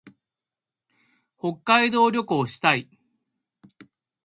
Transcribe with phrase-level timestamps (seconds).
[1.37, 2.89] 北海道旅行したい。